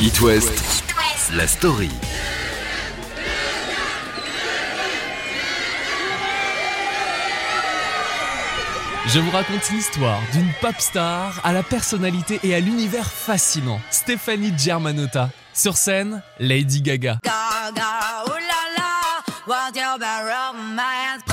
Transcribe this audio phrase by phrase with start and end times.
[0.00, 0.84] It West,
[1.34, 1.90] la story.
[9.06, 14.52] Je vous raconte l'histoire d'une pop star à la personnalité et à l'univers fascinant, Stéphanie
[14.56, 15.30] Germanotta.
[15.52, 17.18] Sur scène, Lady Gaga.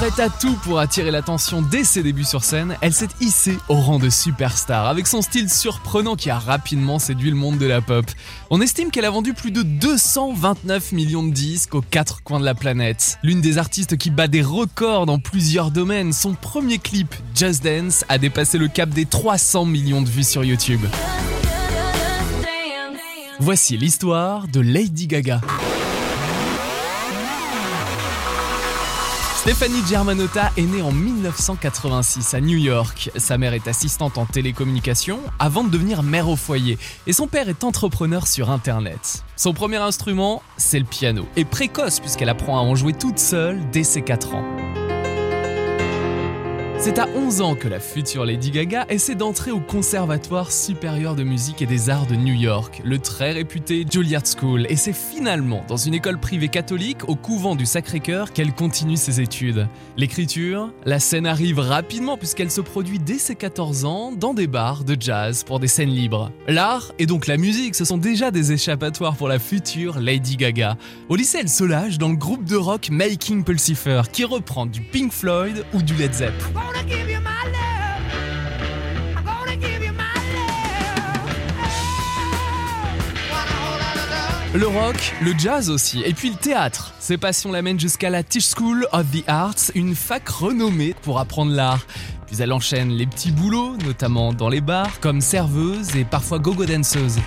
[0.09, 3.75] Prête à tout pour attirer l'attention dès ses débuts sur scène, elle s'est hissée au
[3.75, 7.79] rang de superstar avec son style surprenant qui a rapidement séduit le monde de la
[7.79, 8.05] pop.
[8.49, 12.45] On estime qu'elle a vendu plus de 229 millions de disques aux quatre coins de
[12.45, 13.19] la planète.
[13.21, 18.03] L'une des artistes qui bat des records dans plusieurs domaines, son premier clip, Just Dance,
[18.09, 20.81] a dépassé le cap des 300 millions de vues sur YouTube.
[23.39, 25.41] Voici l'histoire de Lady Gaga.
[29.49, 33.09] Stéphanie Germanotta est née en 1986 à New York.
[33.15, 36.77] Sa mère est assistante en télécommunication avant de devenir mère au foyer
[37.07, 39.23] et son père est entrepreneur sur Internet.
[39.35, 43.59] Son premier instrument, c'est le piano, et précoce puisqu'elle apprend à en jouer toute seule
[43.71, 44.45] dès ses 4 ans.
[46.81, 51.23] C'est à 11 ans que la future Lady Gaga essaie d'entrer au Conservatoire supérieur de
[51.23, 55.65] musique et des arts de New York, le très réputé Juilliard School, et c'est finalement
[55.67, 59.67] dans une école privée catholique au couvent du Sacré-Cœur qu'elle continue ses études.
[59.97, 64.85] L'écriture, la scène arrive rapidement puisqu'elle se produit dès ses 14 ans dans des bars
[64.85, 66.31] de jazz pour des scènes libres.
[66.47, 70.77] L'art et donc la musique, ce sont déjà des échappatoires pour la future Lady Gaga.
[71.09, 74.79] Au lycée, elle se lâche dans le groupe de rock Making Pulsifer qui reprend du
[74.79, 76.68] Pink Floyd ou du Led Zeppelin.
[84.51, 86.93] Le rock, le jazz aussi, et puis le théâtre.
[86.99, 91.51] Ses passions l'amènent jusqu'à la Tisch School of the Arts, une fac renommée pour apprendre
[91.51, 91.85] l'art.
[92.25, 96.65] Puis elle enchaîne les petits boulots, notamment dans les bars, comme serveuse et parfois go-go
[96.65, 97.19] danseuse.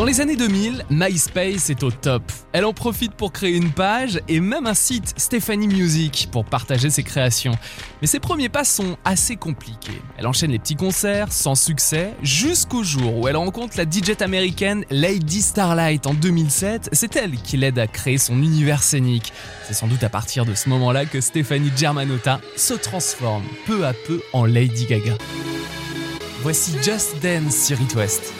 [0.00, 2.22] Dans les années 2000, MySpace est au top.
[2.54, 6.88] Elle en profite pour créer une page et même un site Stephanie Music pour partager
[6.88, 7.52] ses créations.
[8.00, 10.00] Mais ses premiers pas sont assez compliqués.
[10.16, 14.86] Elle enchaîne les petits concerts sans succès jusqu'au jour où elle rencontre la DJ américaine
[14.88, 16.88] Lady Starlight en 2007.
[16.92, 19.34] C'est elle qui l'aide à créer son univers scénique.
[19.68, 23.92] C'est sans doute à partir de ce moment-là que Stephanie Germanotta se transforme peu à
[23.92, 25.18] peu en Lady Gaga.
[26.40, 28.32] Voici Just Dance sur It West.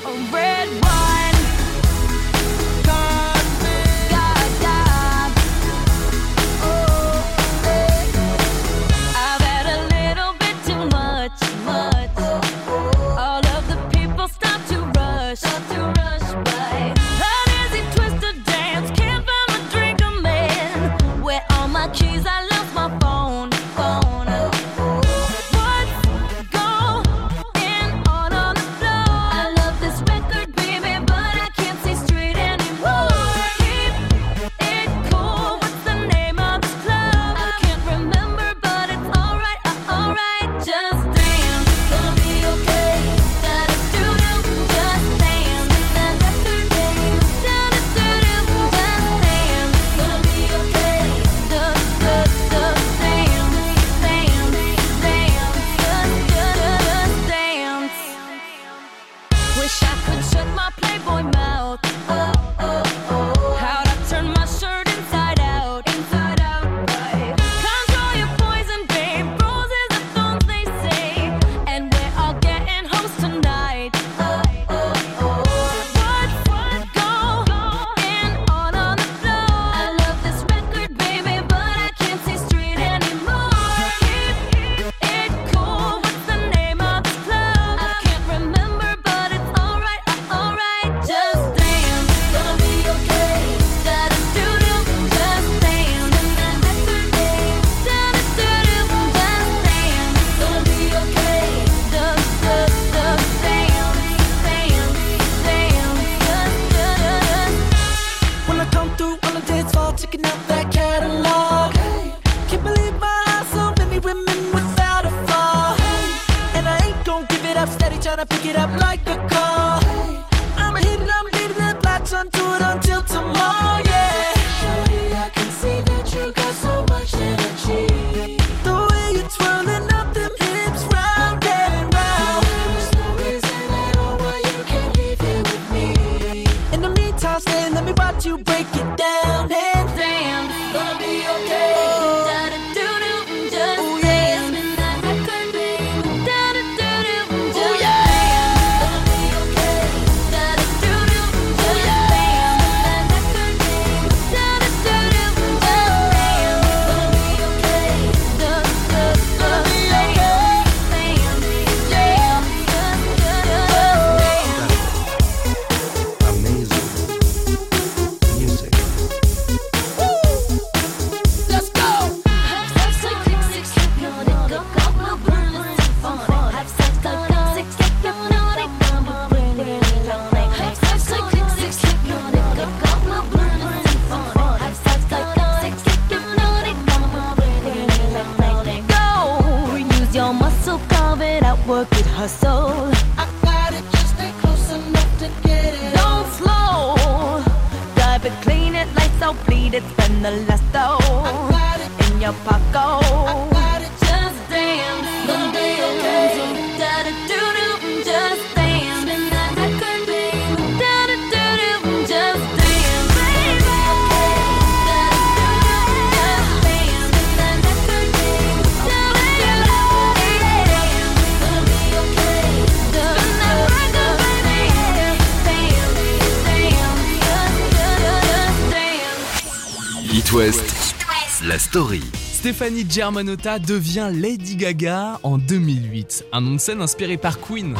[230.28, 230.94] West,
[231.43, 232.02] la story.
[232.14, 237.75] Stéphanie Germanotta devient Lady Gaga en 2008, un nom de scène inspiré par Queen.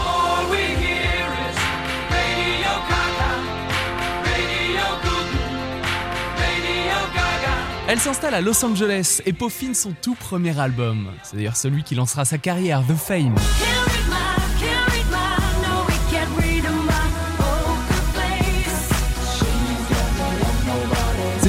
[7.87, 11.11] Elle s'installe à Los Angeles et peaufine son tout premier album.
[11.23, 13.35] C'est d'ailleurs celui qui lancera sa carrière, The Fame.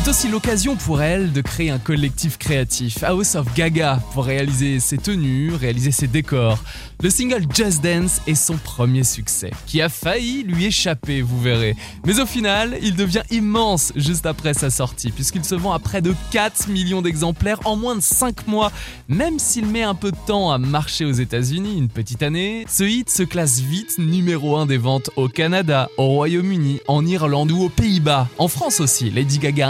[0.03, 4.79] C'est aussi l'occasion pour elle de créer un collectif créatif, House of Gaga, pour réaliser
[4.79, 6.57] ses tenues, réaliser ses décors.
[7.03, 11.75] Le single Just Dance est son premier succès, qui a failli lui échapper, vous verrez.
[12.05, 16.01] Mais au final, il devient immense juste après sa sortie, puisqu'il se vend à près
[16.01, 18.71] de 4 millions d'exemplaires en moins de 5 mois.
[19.07, 22.83] Même s'il met un peu de temps à marcher aux États-Unis, une petite année, ce
[22.83, 27.65] hit se classe vite numéro 1 des ventes au Canada, au Royaume-Uni, en Irlande ou
[27.65, 28.27] aux Pays-Bas.
[28.39, 29.69] En France aussi, Lady Gaga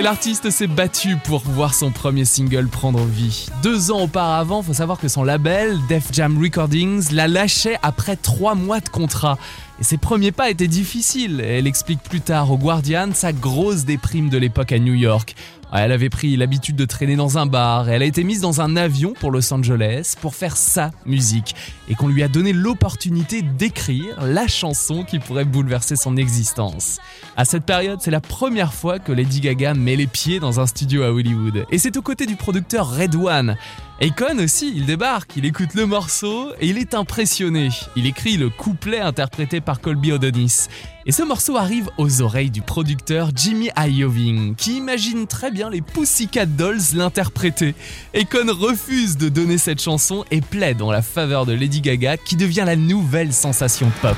[0.00, 3.48] et l'artiste s'est battu pour voir son premier single prendre vie.
[3.62, 8.54] Deux ans auparavant, faut savoir que son label, Def Jam Recordings, l'a lâché après trois
[8.54, 9.36] mois de contrat.
[9.78, 11.42] Et ses premiers pas étaient difficiles.
[11.44, 15.34] Elle explique plus tard au Guardian sa grosse déprime de l'époque à New York.
[15.72, 18.60] Elle avait pris l'habitude de traîner dans un bar et elle a été mise dans
[18.60, 21.54] un avion pour Los Angeles pour faire sa musique
[21.88, 26.98] et qu'on lui a donné l'opportunité d'écrire la chanson qui pourrait bouleverser son existence.
[27.36, 30.66] À cette période, c'est la première fois que Lady Gaga met les pieds dans un
[30.66, 33.56] studio à Hollywood et c'est aux côtés du producteur Red One.
[34.02, 37.68] Akon aussi, il débarque, il écoute le morceau et il est impressionné.
[37.96, 40.68] Il écrit le couplet interprété par Colby O'Donis.
[41.04, 45.82] Et ce morceau arrive aux oreilles du producteur Jimmy Ioving, qui imagine très bien les
[45.82, 47.74] Pussycat Dolls l'interpréter.
[48.14, 52.36] Akon refuse de donner cette chanson et plaide en la faveur de Lady Gaga, qui
[52.36, 54.16] devient la nouvelle sensation pop.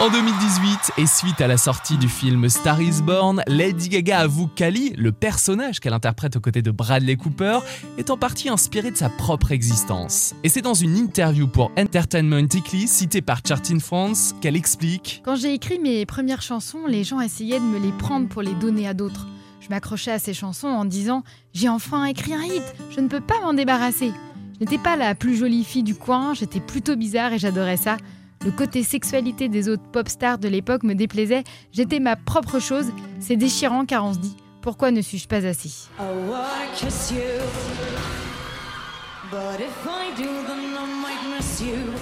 [0.00, 4.46] En 2018, et suite à la sortie du film Star is Born, Lady Gaga avoue
[4.46, 7.58] qu'Ali, le personnage qu'elle interprète aux côtés de Bradley Cooper,
[7.98, 10.34] est en partie inspiré de sa propre existence.
[10.42, 15.36] Et c'est dans une interview pour Entertainment Weekly, citée par Chartin France, qu'elle explique Quand
[15.36, 18.88] j'ai écrit mes premières chansons, les gens essayaient de me les prendre pour les donner
[18.88, 19.26] à d'autres.
[19.60, 23.20] Je m'accrochais à ces chansons en disant J'ai enfin écrit un hit, je ne peux
[23.20, 24.12] pas m'en débarrasser.
[24.54, 27.98] Je n'étais pas la plus jolie fille du coin, j'étais plutôt bizarre et j'adorais ça.
[28.42, 31.44] Le côté sexualité des autres pop stars de l'époque me déplaisait.
[31.72, 32.86] J'étais ma propre chose.
[33.18, 35.88] C'est déchirant car on se dit pourquoi ne suis-je pas assis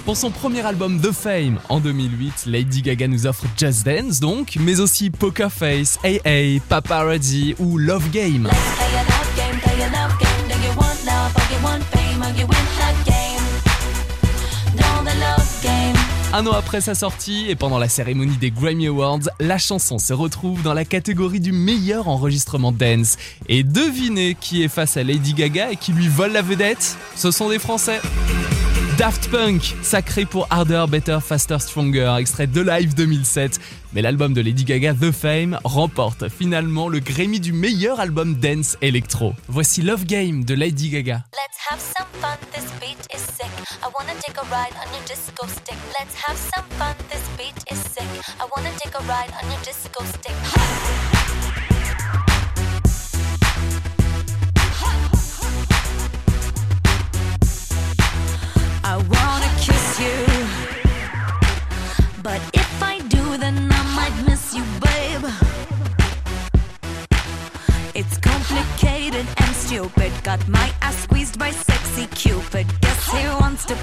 [0.05, 4.55] Pour son premier album The Fame en 2008, Lady Gaga nous offre Just Dance donc,
[4.61, 8.49] mais aussi Poker Face, AA, Paparazzi ou Love Game.
[16.31, 20.13] Un an après sa sortie et pendant la cérémonie des Grammy Awards, la chanson se
[20.13, 23.17] retrouve dans la catégorie du meilleur enregistrement dance.
[23.47, 26.97] Et devinez qui est face à Lady Gaga et qui lui vole la vedette?
[27.15, 27.99] Ce sont des Français.
[28.99, 33.57] Daft Punk, sacré pour Harder, Better, Faster, Stronger, extrait de Live 2007.
[33.93, 38.75] Mais l'album de Lady Gaga, The Fame, remporte finalement le Grammy du meilleur album dance
[38.81, 39.33] électro.
[39.47, 41.23] Voici Love Game de Lady Gaga.
[41.31, 43.49] Let's have some fun, this beat is sick.
[43.81, 45.77] I wanna take a ride on your disco stick.
[45.97, 48.03] Let's have some fun, this beat is sick.
[48.37, 51.68] I wanna take a ride on your disco stick.
[59.13, 60.17] Wanna kiss you.
[62.21, 65.25] But if I do, then I might miss you, babe.
[67.95, 70.11] It's complicated and stupid.
[70.23, 72.67] Got my ass squeezed by sexy Cupid.
[72.81, 73.75] Guess he wants to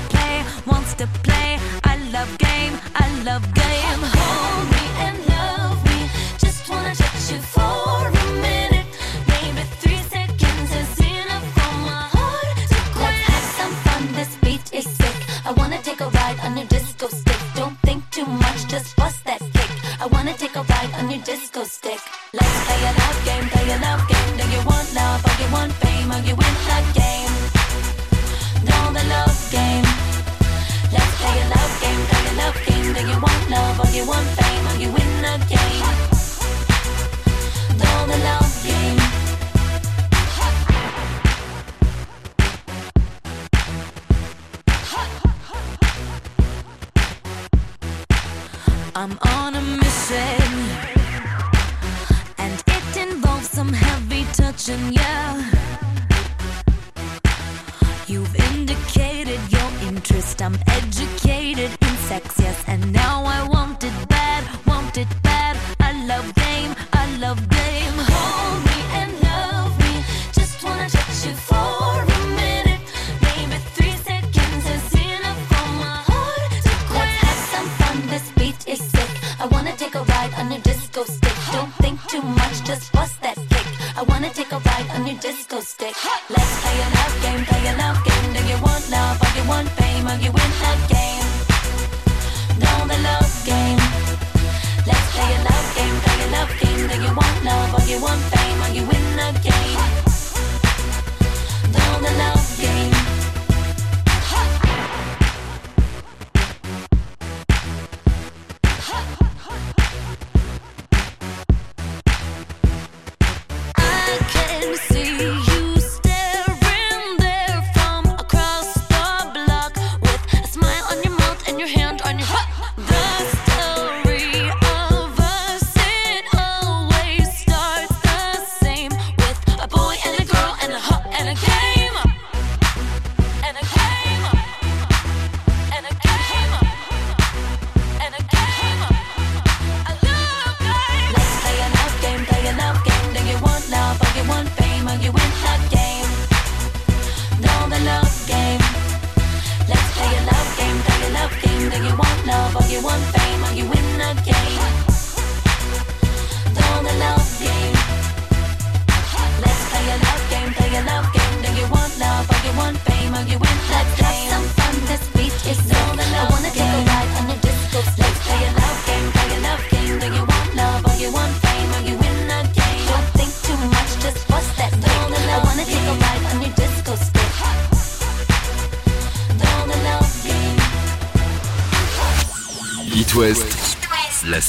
[66.06, 66.35] love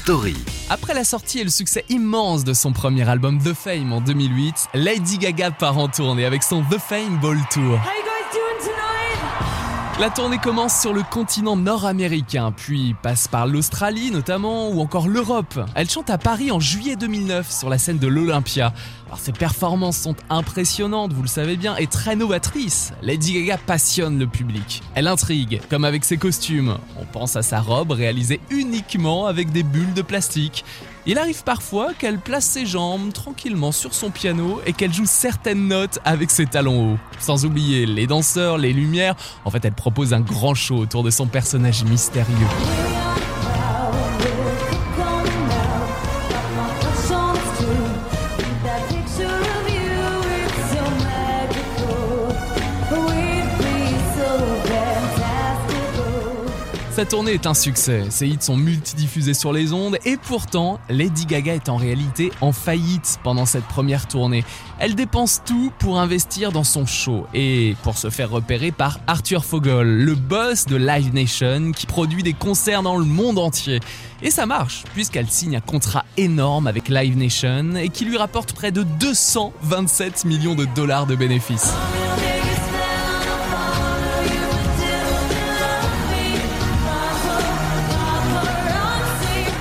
[0.08, 0.38] story.
[0.70, 4.70] Après la sortie et le succès immense de son premier album The Fame en 2008,
[4.74, 7.78] Lady Gaga part en tournée avec son The Fame Ball Tour.
[10.00, 15.60] La tournée commence sur le continent nord-américain, puis passe par l'Australie notamment, ou encore l'Europe.
[15.74, 18.74] Elle chante à Paris en juillet 2009 sur la scène de l'Olympia.
[19.08, 22.94] Alors ses performances sont impressionnantes, vous le savez bien, et très novatrices.
[23.02, 24.84] Lady Gaga passionne le public.
[24.94, 26.78] Elle intrigue, comme avec ses costumes.
[27.02, 30.64] On pense à sa robe réalisée uniquement avec des bulles de plastique.
[31.10, 35.70] Il arrive parfois qu'elle place ses jambes tranquillement sur son piano et qu'elle joue certaines
[35.70, 36.98] notes avec ses talons hauts.
[37.18, 39.16] Sans oublier les danseurs, les lumières.
[39.46, 42.36] En fait, elle propose un grand show autour de son personnage mystérieux.
[56.98, 61.28] Sa tournée est un succès, ses hits sont multidiffusés sur les ondes et pourtant, Lady
[61.28, 64.44] Gaga est en réalité en faillite pendant cette première tournée.
[64.80, 69.46] Elle dépense tout pour investir dans son show et pour se faire repérer par Arthur
[69.46, 73.80] Fogel, le boss de Live Nation qui produit des concerts dans le monde entier.
[74.24, 78.54] Et ça marche, puisqu'elle signe un contrat énorme avec Live Nation et qui lui rapporte
[78.54, 81.76] près de 227 millions de dollars de bénéfices.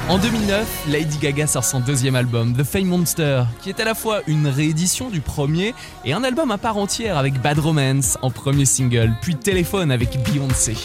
[0.09, 3.95] En 2009, Lady Gaga sort son deuxième album, The Fame Monster, qui est à la
[3.97, 8.31] fois une réédition du premier et un album à part entière avec Bad Romance en
[8.31, 10.77] premier single, puis Téléphone avec Beyoncé.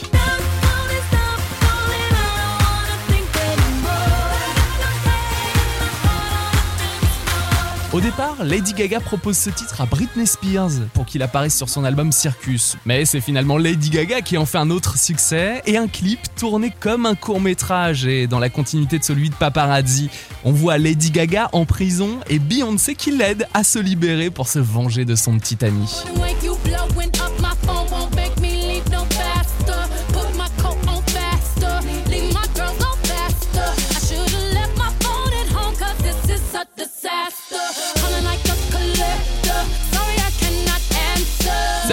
[7.93, 11.83] Au départ, Lady Gaga propose ce titre à Britney Spears pour qu'il apparaisse sur son
[11.83, 12.77] album Circus.
[12.85, 16.71] Mais c'est finalement Lady Gaga qui en fait un autre succès et un clip tourné
[16.79, 20.09] comme un court métrage et dans la continuité de celui de Paparazzi.
[20.45, 24.59] On voit Lady Gaga en prison et Beyoncé qui l'aide à se libérer pour se
[24.59, 26.03] venger de son petit ami.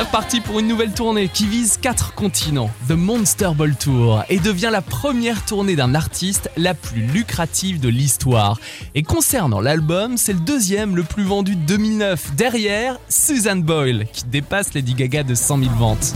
[0.03, 4.71] Reparti pour une nouvelle tournée qui vise 4 continents, The Monster Ball Tour, et devient
[4.71, 8.61] la première tournée d'un artiste la plus lucrative de l'histoire.
[8.95, 14.25] Et concernant l'album, c'est le deuxième le plus vendu de 2009, derrière Susan Boyle, qui
[14.25, 16.15] dépasse Lady Gaga de 100 000 ventes.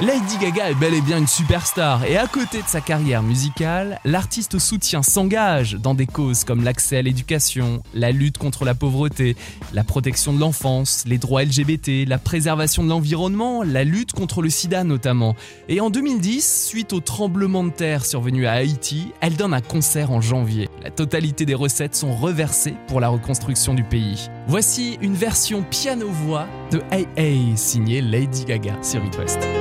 [0.00, 3.98] Lady Gaga est bel et bien une superstar et à côté de sa carrière musicale,
[4.04, 8.76] l'artiste au soutien s'engage dans des causes comme l'accès à l'éducation, la lutte contre la
[8.76, 9.34] pauvreté,
[9.72, 14.50] la protection de l'enfance, les droits LGBT, la préservation de l'environnement, la lutte contre le
[14.50, 15.34] sida notamment.
[15.68, 20.12] Et en 2010, suite au tremblement de terre survenu à Haïti, elle donne un concert
[20.12, 20.68] en janvier.
[20.80, 24.30] La totalité des recettes sont reversées pour la reconstruction du pays.
[24.46, 29.57] Voici une version piano-voix de Hey Hey signée Lady Gaga sur It.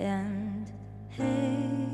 [0.00, 0.66] And
[1.10, 1.89] hey,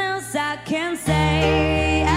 [0.00, 2.15] else I can say.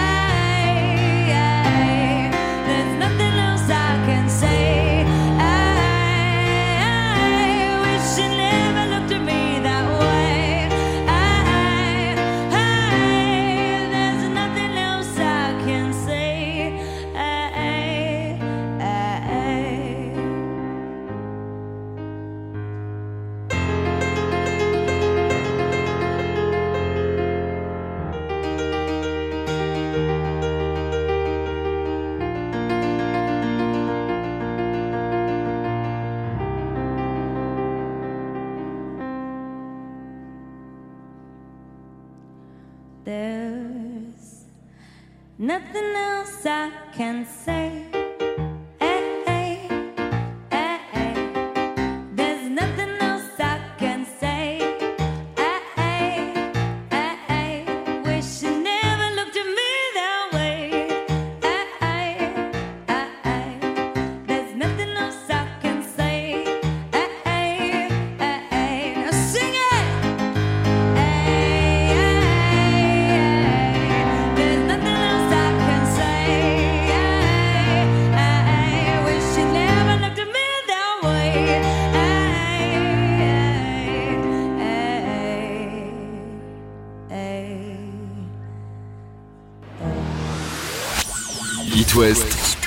[91.99, 92.57] West,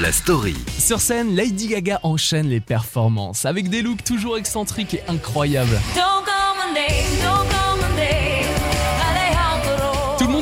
[0.00, 0.56] la story.
[0.76, 5.80] Sur scène, Lady Gaga enchaîne les performances avec des looks toujours excentriques et incroyables.
[5.94, 8.20] Don't go Monday, don't go Monday.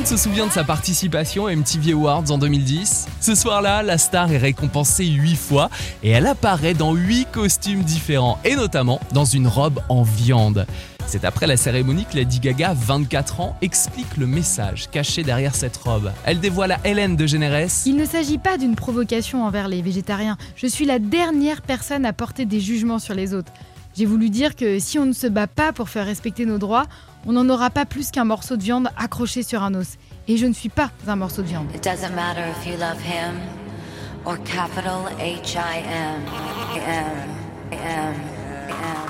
[0.09, 4.39] se souvient de sa participation à MTV Awards en 2010 Ce soir-là, la star est
[4.39, 5.69] récompensée 8 fois
[6.03, 10.67] et elle apparaît dans 8 costumes différents et notamment dans une robe en viande.
[11.09, 15.79] C'est après la cérémonie que Lady Gaga, 24 ans, explique le message caché derrière cette
[15.79, 16.13] robe.
[16.27, 20.37] Elle dévoile à Hélène de Généresse Il ne s'agit pas d'une provocation envers les végétariens.
[20.55, 23.51] Je suis la dernière personne à porter des jugements sur les autres.
[23.97, 26.85] J'ai voulu dire que si on ne se bat pas pour faire respecter nos droits,
[27.27, 29.97] on n'en aura pas plus qu'un morceau de viande accroché sur un os.
[30.29, 31.69] Et je ne suis pas un morceau de viande.
[31.75, 33.35] It doesn't matter if you love him
[34.27, 36.21] or capital H I M.
[36.77, 37.73] M.
[37.73, 37.79] M.
[37.81, 38.38] M.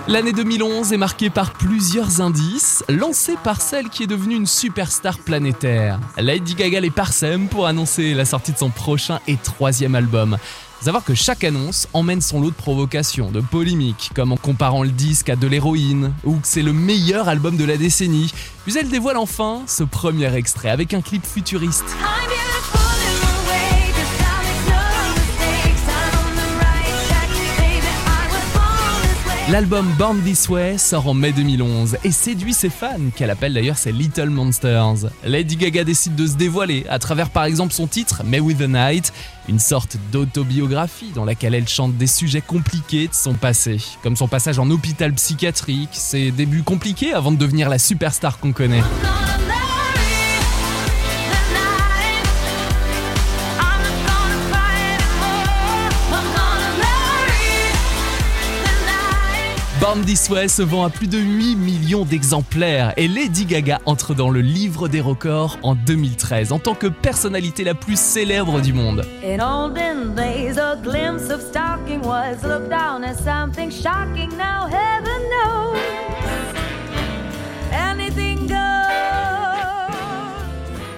[0.09, 5.19] L'année 2011 est marquée par plusieurs indices, lancés par celle qui est devenue une superstar
[5.19, 6.01] planétaire.
[6.17, 10.39] Lady Gaga les parsème pour annoncer la sortie de son prochain et troisième album.
[10.81, 14.89] Savoir que chaque annonce emmène son lot de provocations, de polémiques, comme en comparant le
[14.89, 18.33] disque à de l'héroïne, ou que c'est le meilleur album de la décennie.
[18.65, 21.85] Puis elle dévoile enfin ce premier extrait avec un clip futuriste.
[29.51, 33.79] L'album Born This Way sort en mai 2011 et séduit ses fans, qu'elle appelle d'ailleurs
[33.79, 35.07] ses Little Monsters.
[35.25, 38.69] Lady Gaga décide de se dévoiler à travers par exemple son titre May with the
[38.69, 39.11] Night,
[39.49, 44.29] une sorte d'autobiographie dans laquelle elle chante des sujets compliqués de son passé, comme son
[44.29, 48.83] passage en hôpital psychiatrique, ses débuts compliqués avant de devenir la superstar qu'on connaît.
[59.89, 64.29] Born This se vend à plus de 8 millions d'exemplaires et Lady Gaga entre dans
[64.29, 69.07] le livre des records en 2013 en tant que personnalité la plus célèbre du monde.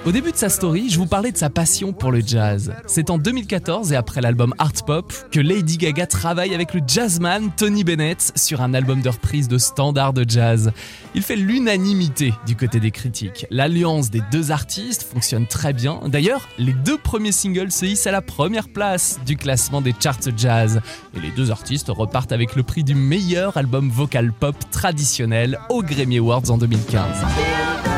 [0.06, 2.72] Au début de sa story, je vous parlais de sa passion pour le jazz.
[2.86, 7.50] C'est en 2014 et après l'album Art Pop que Lady Gaga travaille avec le jazzman
[7.54, 10.72] Tony Bennett sur un album de reprise de standards de jazz.
[11.14, 13.46] Il fait l'unanimité du côté des critiques.
[13.50, 16.00] L'alliance des deux artistes fonctionne très bien.
[16.06, 20.34] D'ailleurs, les deux premiers singles se hissent à la première place du classement des charts
[20.34, 20.80] jazz.
[21.14, 25.82] Et les deux artistes repartent avec le prix du meilleur album vocal pop traditionnel aux
[25.82, 27.89] Grammy Awards en 2015.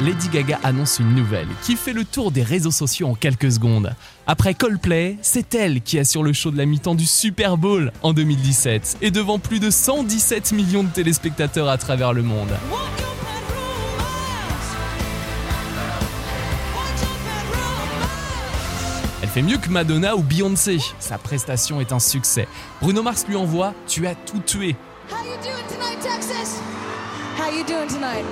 [0.00, 3.94] Lady Gaga annonce une nouvelle qui fait le tour des réseaux sociaux en quelques secondes?
[4.26, 8.12] Après Coldplay, c'est elle qui assure le show de la mi-temps du Super Bowl en
[8.12, 12.50] 2017 et devant plus de 117 millions de téléspectateurs à travers le monde.
[19.22, 20.78] Elle fait mieux que Madonna ou Beyoncé.
[20.98, 22.48] Sa prestation est un succès.
[22.82, 24.74] Bruno Mars lui envoie Tu as tout tué.
[25.10, 26.60] How you doing tonight, Texas?
[27.38, 28.24] How you doing tonight?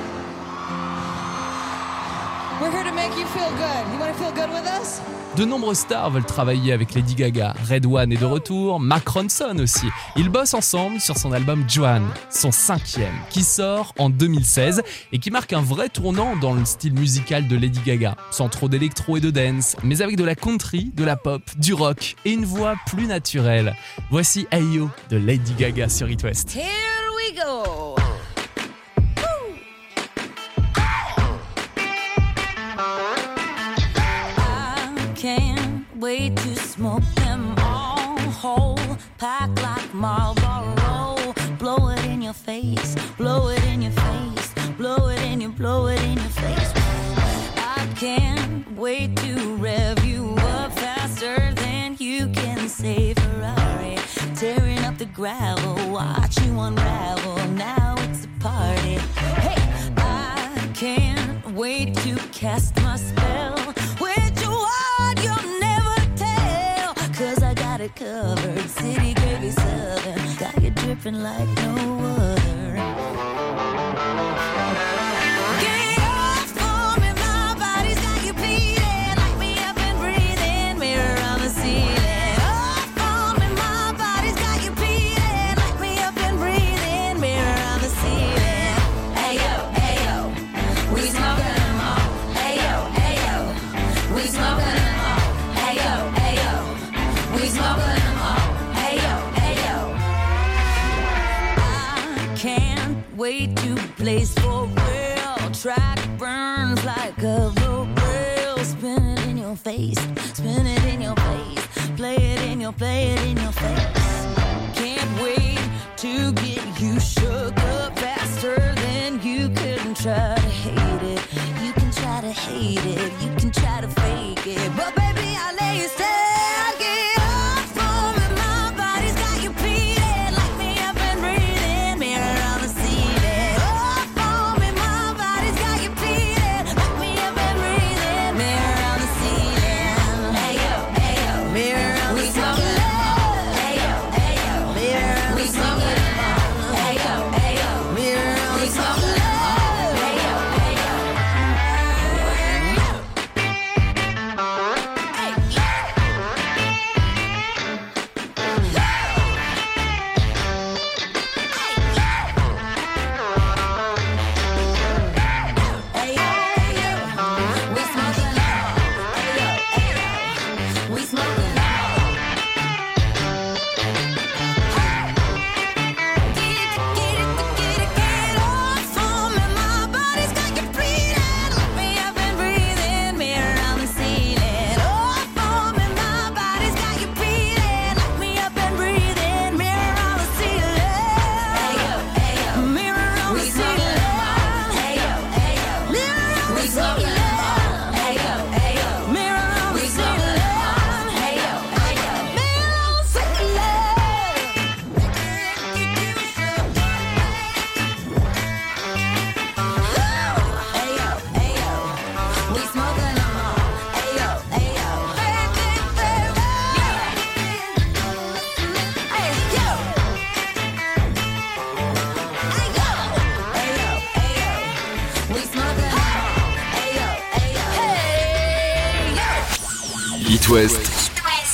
[5.37, 7.55] De nombreuses stars veulent travailler avec Lady Gaga.
[7.69, 9.89] Red One est de retour, Mark Ronson aussi.
[10.15, 15.33] Ils bossent ensemble sur son album Joan, son cinquième, qui sort en 2016 et qui
[15.33, 18.15] marque un vrai tournant dans le style musical de Lady Gaga.
[18.31, 21.75] Sans trop d'électro et de dance, mais avec de la country, de la pop, du
[21.75, 23.75] rock et une voix plus naturelle.
[24.11, 26.55] Voici Ayo de Lady Gaga sur It West.
[26.55, 26.65] Here
[27.17, 27.94] we go.
[40.05, 41.33] Marlboro.
[41.59, 45.87] Blow it in your face, blow it in your face, blow it in your, blow
[45.87, 46.73] it in your face.
[47.57, 53.97] I can't wait to rev you up faster than you can say Ferrari.
[54.37, 57.37] Tearing up the gravel, watch you unravel.
[57.53, 58.97] Now it's a party.
[59.41, 59.57] Hey,
[59.97, 63.54] I can't wait to cast my spell.
[67.85, 68.71] It covered.
[68.71, 70.37] City gravy southern.
[70.37, 72.75] Got you dripping like no other.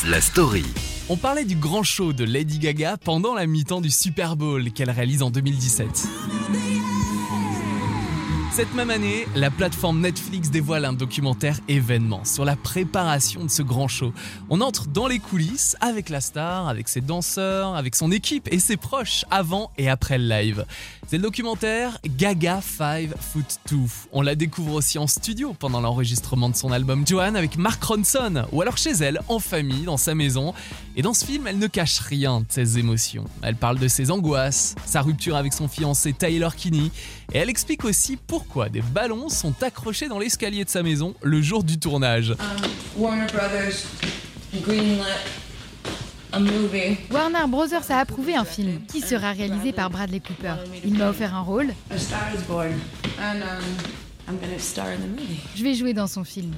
[0.04, 0.62] La story.
[1.08, 4.90] On parlait du grand show de Lady Gaga pendant la mi-temps du Super Bowl qu'elle
[4.90, 6.06] réalise en 2017.
[8.60, 13.62] Cette même année, la plateforme Netflix dévoile un documentaire événement sur la préparation de ce
[13.62, 14.12] grand show.
[14.50, 18.58] On entre dans les coulisses avec la star, avec ses danseurs, avec son équipe et
[18.58, 20.66] ses proches avant et après le live.
[21.06, 23.78] C'est le documentaire Gaga 5 Foot 2.
[24.12, 28.44] On la découvre aussi en studio pendant l'enregistrement de son album Joanne avec Mark Ronson
[28.52, 30.52] ou alors chez elle, en famille, dans sa maison.
[30.96, 33.24] Et dans ce film, elle ne cache rien de ses émotions.
[33.42, 36.92] Elle parle de ses angoisses, sa rupture avec son fiancé Taylor Kinney
[37.32, 41.40] et elle explique aussi pourquoi des ballons sont accrochés dans l'escalier de sa maison le
[41.40, 42.34] jour du tournage.
[42.96, 43.86] Warner Brothers
[44.62, 45.00] greenlit
[46.32, 46.96] a movie.
[47.10, 50.54] Warner Brothers a approuvé un film qui sera réalisé par Bradley Cooper.
[50.84, 51.72] Il m'a offert un rôle.
[51.90, 52.72] A Star is Born,
[53.20, 53.62] and um,
[54.28, 55.40] I'm gonna star in the movie.
[55.56, 56.52] Je vais jouer dans son film.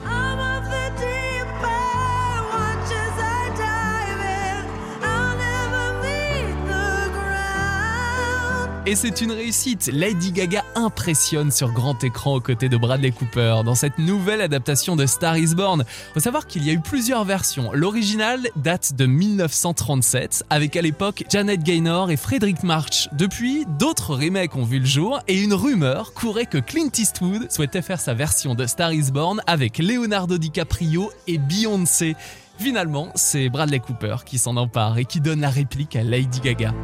[8.92, 9.88] Et c'est une réussite.
[9.90, 14.96] Lady Gaga impressionne sur grand écran aux côtés de Bradley Cooper dans cette nouvelle adaptation
[14.96, 15.82] de Star is Born.
[16.12, 17.70] Faut savoir qu'il y a eu plusieurs versions.
[17.72, 23.08] L'original date de 1937 avec à l'époque Janet Gaynor et Frederick March.
[23.12, 27.80] Depuis, d'autres remakes ont vu le jour et une rumeur courait que Clint Eastwood souhaitait
[27.80, 32.14] faire sa version de Star is Born avec Leonardo DiCaprio et Beyoncé.
[32.58, 36.74] Finalement, c'est Bradley Cooper qui s'en empare et qui donne la réplique à Lady Gaga.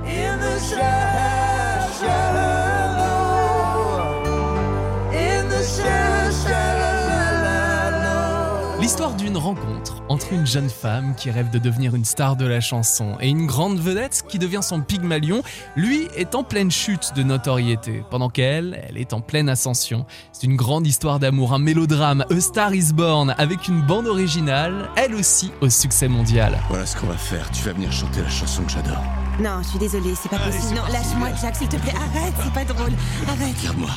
[9.29, 13.19] D'une rencontre entre une jeune femme qui rêve de devenir une star de la chanson
[13.21, 15.43] et une grande vedette qui devient son pygmalion,
[15.77, 20.07] lui est en pleine chute de notoriété, pendant qu'elle, elle est en pleine ascension.
[20.33, 24.89] C'est une grande histoire d'amour, un mélodrame, A Star is Born, avec une bande originale,
[24.97, 26.59] elle aussi au succès mondial.
[26.71, 27.51] Voilà ce qu'on va faire.
[27.51, 29.03] Tu vas venir chanter la chanson que j'adore.
[29.41, 30.77] Non, je suis désolée, c'est pas Allez, possible.
[30.77, 31.93] Non, lâche-moi, Jack, s'il te plaît.
[31.95, 32.93] Arrête, c'est pas drôle.
[33.29, 33.57] Arrête.
[33.61, 33.91] Regarde-moi.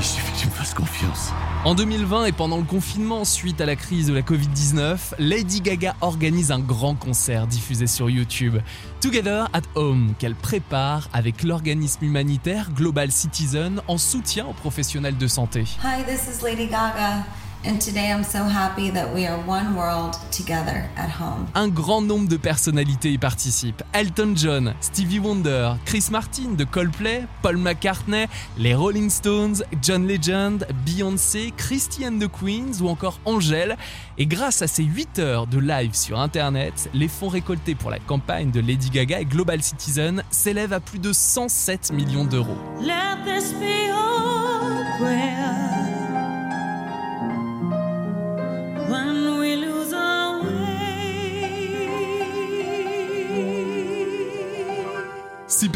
[0.00, 1.32] Il suffit que tu me fasses confiance.
[1.66, 5.96] En 2020 et pendant le confinement suite à la crise de la Covid-19, Lady Gaga
[6.00, 8.58] organise un grand concert diffusé sur YouTube,
[9.00, 15.26] Together at Home, qu'elle prépare avec l'organisme humanitaire Global Citizen en soutien aux professionnels de
[15.26, 15.64] santé.
[15.82, 17.24] Hi, this is Lady Gaga,
[17.66, 21.46] And today I'm so happy that we are one world together at home.
[21.56, 23.82] Un grand nombre de personnalités y participent.
[23.92, 28.26] Elton John, Stevie Wonder, Chris Martin de Coldplay, Paul McCartney,
[28.56, 33.76] les Rolling Stones, John Legend, Beyoncé, Christiane de Queens ou encore Angèle.
[34.16, 37.98] Et grâce à ces 8 heures de live sur Internet, les fonds récoltés pour la
[37.98, 42.58] campagne de Lady Gaga et Global Citizen s'élèvent à plus de 107 millions d'euros.
[42.80, 43.90] Let this be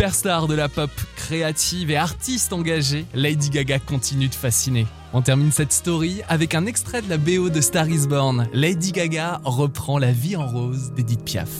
[0.00, 4.86] Superstar de la pop, créative et artiste engagée, Lady Gaga continue de fasciner.
[5.12, 8.48] On termine cette story avec un extrait de la BO de Star is Born.
[8.54, 11.50] Lady Gaga reprend La vie en rose d'Edith Piaf.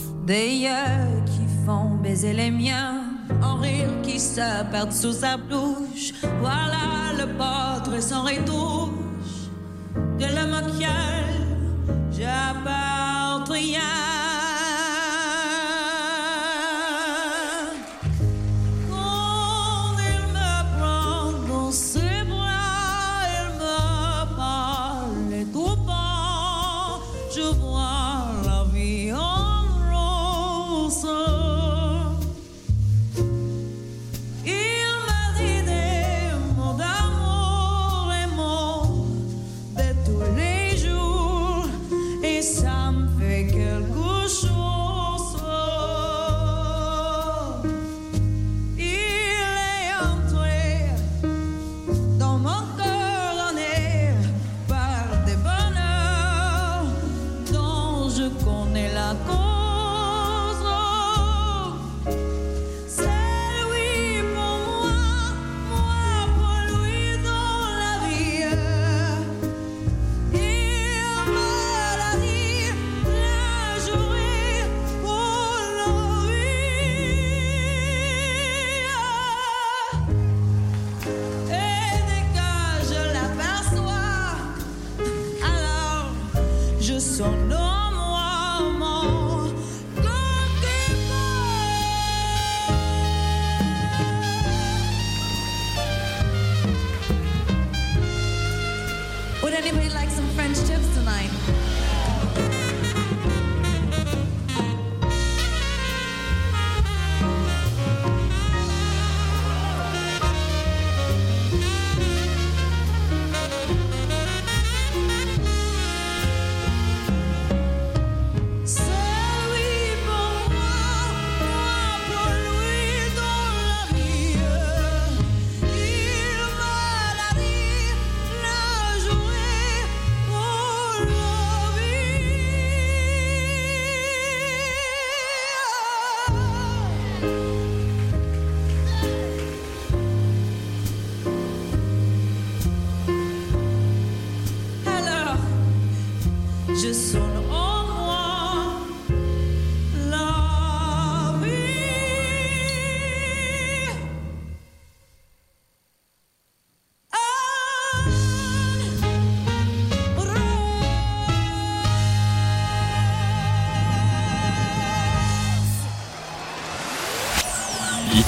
[6.39, 9.51] Voilà le sans retouche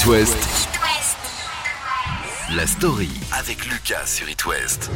[0.04, 0.68] It West.
[2.58, 4.92] La story avec Lucas sur It West.